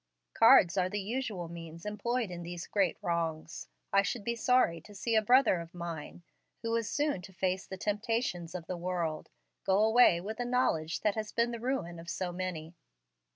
Cards 0.33 0.79
are 0.79 0.89
the 0.89 0.99
usual 0.99 1.47
means 1.47 1.85
employed 1.85 2.31
in 2.31 2.41
these 2.41 2.65
great 2.65 2.97
wrongs. 3.03 3.67
I 3.93 4.01
should 4.01 4.23
be 4.23 4.35
sorry 4.35 4.81
to 4.81 4.95
see 4.95 5.11
a 5.11 5.19
young 5.21 5.25
brother 5.25 5.59
of 5.59 5.75
mine, 5.75 6.23
who 6.63 6.71
was 6.71 6.89
soon 6.89 7.21
to 7.21 7.31
face 7.31 7.67
the 7.67 7.77
temptations 7.77 8.55
of 8.55 8.65
the 8.65 8.77
world, 8.77 9.29
go 9.63 9.83
away 9.83 10.19
with 10.19 10.39
a 10.39 10.43
knowledge 10.43 11.01
that 11.01 11.13
has 11.13 11.31
been 11.31 11.51
the 11.51 11.59
ruin 11.59 11.99
of 11.99 12.09
so 12.09 12.31
many." 12.31 12.73